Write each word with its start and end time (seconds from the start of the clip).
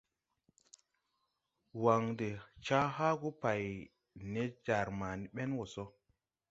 Wan 1.83 2.03
de 2.21 2.29
ca 2.65 2.81
haagu 2.97 3.31
pāy 3.45 3.65
nen 4.31 4.49
jar 4.67 4.87
ma 4.99 5.09
ni 5.19 5.25
bɛn 5.35 5.51
wɔ 5.57 5.65
so. 5.73 5.83